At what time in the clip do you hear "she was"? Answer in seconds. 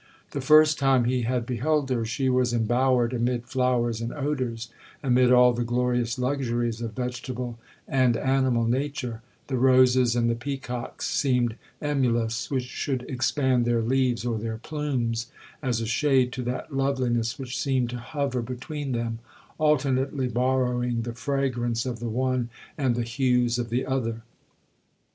2.05-2.53